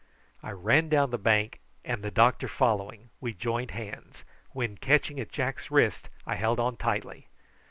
I 0.41 0.49
ran 0.49 0.89
down 0.89 1.11
the 1.11 1.19
bank 1.19 1.59
and 1.85 2.01
the 2.01 2.09
doctor 2.09 2.47
following, 2.47 3.11
we 3.19 3.35
joined 3.35 3.69
hands, 3.69 4.25
when, 4.49 4.77
catching 4.77 5.19
at 5.19 5.31
Jack's 5.31 5.69
wrist, 5.69 6.09
I 6.25 6.33
held 6.37 6.59
on 6.59 6.75
tightly. 6.77 7.27